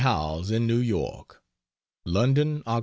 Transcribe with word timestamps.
Howells, 0.01 0.49
in 0.49 0.65
New 0.65 0.79
York: 0.79 1.43
LONDON, 2.07 2.63
Oct. 2.63 2.79